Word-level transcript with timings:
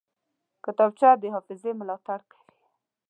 کتابچه 0.65 1.09
د 1.21 1.23
حافظې 1.33 1.71
ملاتړ 1.79 2.19
کوي 2.31 2.57